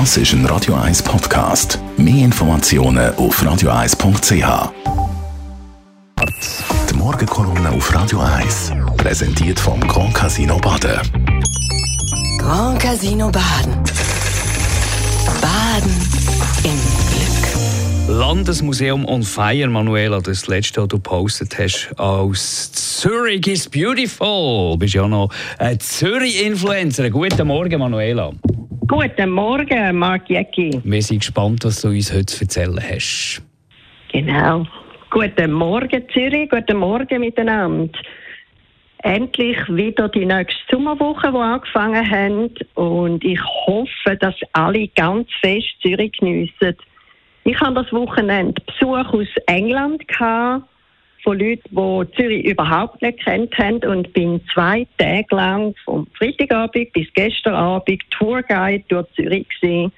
[0.00, 1.78] Das ist ein Radio 1 Podcast.
[1.96, 4.72] Mehr Informationen auf radio1.ch.
[6.90, 10.98] Die Morgenkolumne auf Radio 1 präsentiert vom Grand Casino Baden.
[12.38, 13.72] Grand Casino Baden.
[15.40, 15.94] Baden
[16.64, 16.76] im
[17.12, 18.18] Glück.
[18.18, 24.72] Landesmuseum on Fire, Manuela, das letzte, was du gepostet hast, aus Zürich is beautiful.
[24.72, 27.10] Du bist ja noch ein Zürich-Influencer.
[27.10, 28.32] Guten Morgen, Manuela.
[28.94, 30.80] Guten Morgen, Marc Jäcki.
[30.84, 33.42] Wir sind gespannt, was du uns heute zu erzählen hast.
[34.12, 34.64] Genau.
[35.10, 36.48] Guten Morgen, Zürich.
[36.48, 37.98] Guten Morgen miteinander.
[39.02, 42.66] Endlich wieder die nächste Sommerwoche, die angefangen hat.
[42.76, 46.76] Und ich hoffe, dass alle ganz fest Zürich geniessen.
[47.42, 50.68] Ich habe das Wochenende Besuch aus England gehabt,
[51.24, 56.92] von Leuten, die Zürich überhaupt nicht kennt haben und bin zwei Tage lang vom Freitagabend
[56.92, 59.90] bis gestern Abend Tourguide durch Zürich gesehen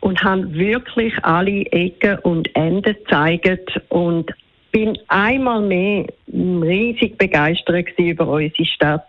[0.00, 4.30] und habe wirklich alle Ecken und Enden gezeigt und
[4.72, 9.06] bin einmal mehr riesig begeistert über unsere Stadt.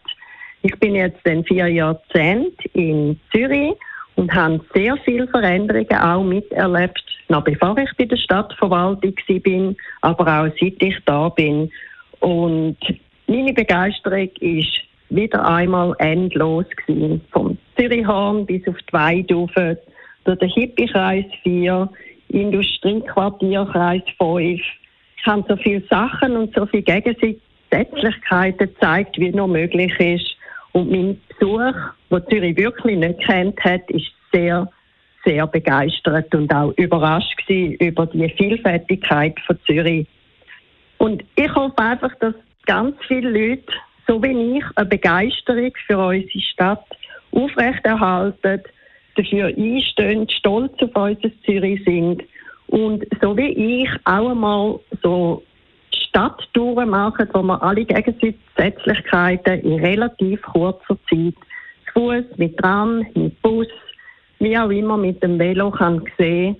[0.61, 3.73] Ich bin jetzt in vier Jahrzehnte in Zürich
[4.15, 10.23] und habe sehr viele Veränderungen auch miterlebt, noch bevor ich bei der Stadtverwaltung bin, aber
[10.23, 11.71] auch seit ich da bin.
[12.19, 12.77] Und
[13.27, 17.21] meine Begeisterung ist wieder einmal endlos gewesen.
[17.31, 21.89] Vom Zürichhorn bis auf die Weide durch den Hippie-Kreis 4,
[22.29, 24.61] Industriequartierkreis 5.
[25.17, 30.34] Ich habe so viele Sachen und so viele Gegensätzlichkeiten gezeigt, wie nur möglich ist.
[30.75, 31.73] Und mein Besuch,
[32.09, 34.69] wo Zürich wirklich nicht kennt hat, ist sehr,
[35.23, 40.05] sehr begeistert und auch überrascht über die Vielfältigkeit von Zürich.
[40.97, 42.33] Und ich hoffe einfach, dass
[42.65, 43.71] ganz viele Leute,
[44.05, 46.85] so wie ich, eine Begeisterung für unsere Stadt
[47.31, 48.63] aufrechterhalten,
[49.15, 52.21] dafür einstehen, stolz auf unser Zürich sind
[52.67, 55.41] und so wie ich auch einmal so
[56.15, 61.33] Stadttouren machen, wo man alle Gegensätzlichkeiten in relativ kurzer Zeit
[61.93, 63.67] zu Fuß, mit Tram, mit Bus,
[64.39, 66.55] wie auch immer mit dem Velo kann sehen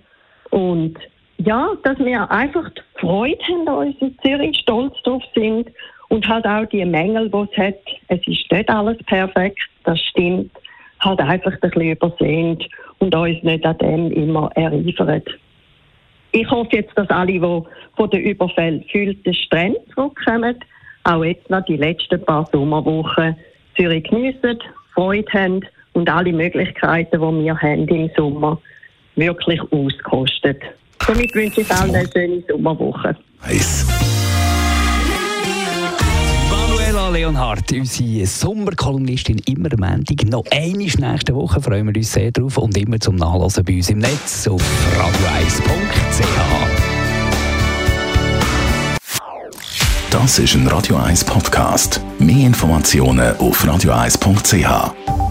[0.49, 0.97] und
[1.37, 5.69] ja, dass wir einfach die Freude haben an unserem Zürich, stolz drauf sind
[6.09, 7.79] und halt auch die Mängel, die es hat.
[8.09, 10.51] Es ist nicht alles perfekt, das stimmt.
[10.99, 12.59] Halt einfach ein bisschen übersehen
[12.99, 15.23] und uns nicht an dem immer erinnern.
[16.35, 20.59] Ich hoffe jetzt, dass alle, die von den Überfällen gefühlten Strände zurückkommen,
[21.05, 23.37] auch jetzt noch die letzten paar Sommerwochen
[23.77, 24.59] Zürich geniessen,
[24.93, 25.61] Freude haben
[25.93, 28.59] und alle Möglichkeiten, die wir haben im Sommer,
[29.15, 30.57] wirklich auskosten.
[31.07, 33.15] Somit wünsche ich allen eine schöne Sommerwoche.
[33.45, 34.24] Heiß.
[37.15, 40.25] Manuela Leonhardt, unsere Sommerkolumnistin, immer am Montag.
[40.27, 43.89] Noch eine nächste Woche freuen wir uns sehr drauf und immer zum Nachlesen bei uns
[43.89, 44.61] im Netz auf
[44.97, 46.25] radio1.ch.
[50.11, 52.01] Das ist ein Radio 1 Podcast.
[52.19, 55.24] Mehr Informationen auf radio1.ch.